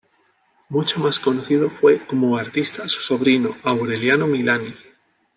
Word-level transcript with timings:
Mucho 0.69 0.99
más 0.99 1.19
conocido 1.19 1.69
fue 1.69 2.03
como 2.07 2.35
artista 2.35 2.87
su 2.87 3.01
sobrino, 3.01 3.55
Aureliano 3.63 4.25
Milani. 4.25 4.73